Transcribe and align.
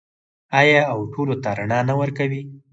آیا 0.59 0.81
او 0.93 0.99
ټولو 1.13 1.35
ته 1.43 1.49
رڼا 1.59 1.79
نه 1.89 1.93
ورکوي؟ 2.01 2.41